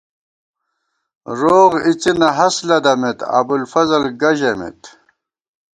روغ 1.39 1.71
اِڅِنہ 1.87 2.29
ہست 2.37 2.59
لدَمېت، 2.67 3.19
ابُوالفضل 3.37 4.03
گہ 4.21 4.31
ژَمېت 4.39 4.81